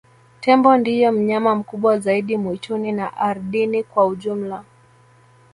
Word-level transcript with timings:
tembo 0.39 0.77
ndiye 0.77 1.11
mnyama 1.11 1.55
mkubwa 1.55 1.99
zaidi 1.99 2.37
mwituni 2.37 2.91
na 2.91 3.17
ardini 3.17 3.83
kwa 3.83 4.05
ujumla 4.05 4.63